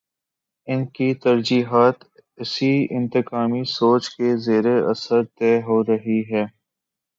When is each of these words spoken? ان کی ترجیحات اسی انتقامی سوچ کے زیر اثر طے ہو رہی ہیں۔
ان 0.67 0.85
کی 0.85 1.13
ترجیحات 1.15 1.97
اسی 2.37 2.71
انتقامی 2.91 3.63
سوچ 3.69 4.09
کے 4.09 4.35
زیر 4.37 4.65
اثر 4.89 5.23
طے 5.37 5.55
ہو 5.61 5.81
رہی 5.83 6.21
ہیں۔ 6.31 6.45